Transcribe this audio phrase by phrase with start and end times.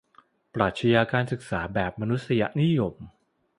[0.53, 2.93] ปรัชญาการศึกษาแบบมนุษยนิยม